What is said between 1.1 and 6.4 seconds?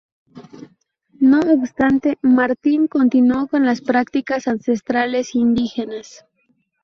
No obstante, Martín continuo con las prácticas ancestrales indígenas.